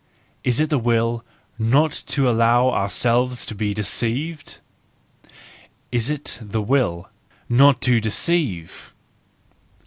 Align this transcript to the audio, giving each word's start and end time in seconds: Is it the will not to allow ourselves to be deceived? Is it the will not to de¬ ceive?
Is 0.43 0.59
it 0.59 0.71
the 0.71 0.79
will 0.79 1.23
not 1.59 1.91
to 2.07 2.27
allow 2.27 2.69
ourselves 2.71 3.45
to 3.45 3.53
be 3.53 3.71
deceived? 3.75 4.57
Is 5.91 6.09
it 6.09 6.39
the 6.41 6.59
will 6.63 7.07
not 7.47 7.81
to 7.83 8.01
de¬ 8.01 8.11
ceive? 8.11 8.95